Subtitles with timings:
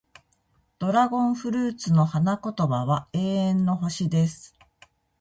[0.79, 4.55] ドラゴンフルーツの花言葉は、永遠の星、です。